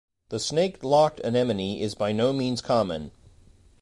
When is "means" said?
2.33-2.59